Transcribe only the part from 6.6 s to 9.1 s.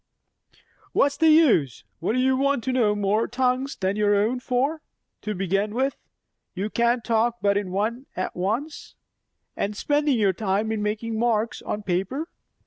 can't talk but in one at once.